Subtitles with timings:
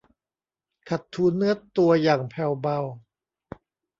[0.89, 2.79] ขัดถูเนื้อตัวอย่างแผ่วเบา